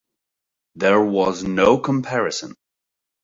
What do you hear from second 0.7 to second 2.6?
There was no comparison.